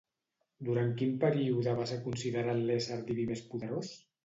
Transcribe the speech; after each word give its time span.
Durant 0.69 0.89
quin 1.01 1.13
període 1.25 1.77
va 1.81 1.85
ser 1.93 1.99
considerat 2.07 2.65
l'ésser 2.71 3.01
diví 3.13 3.29
més 3.35 3.47
poderós? 3.55 3.97